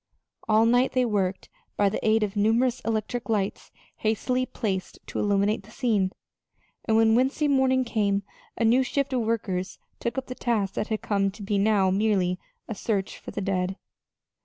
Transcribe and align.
All 0.49 0.65
night 0.65 0.93
they 0.93 1.05
worked 1.05 1.47
by 1.77 1.87
the 1.87 2.03
aid 2.03 2.23
of 2.23 2.35
numerous 2.35 2.79
electric 2.79 3.29
lights 3.29 3.69
hastily 3.97 4.47
placed 4.47 4.97
to 5.05 5.19
illuminate 5.19 5.61
the 5.61 5.69
scene; 5.69 6.11
and 6.85 6.97
when 6.97 7.13
Wednesday 7.13 7.47
morning 7.47 7.83
came, 7.85 8.23
a 8.57 8.65
new 8.65 8.81
shift 8.81 9.13
of 9.13 9.21
workers 9.21 9.77
took 9.99 10.17
up 10.17 10.25
the 10.25 10.33
task 10.33 10.73
that 10.73 10.87
had 10.87 11.03
come 11.03 11.29
to 11.29 11.43
be 11.43 11.59
now 11.59 11.91
merely 11.91 12.39
a 12.67 12.73
search 12.73 13.19
for 13.19 13.29
the 13.29 13.41
dead. 13.41 13.77